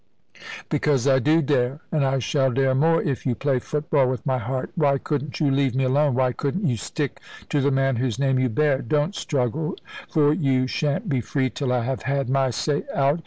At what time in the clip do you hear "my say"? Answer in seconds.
12.31-12.83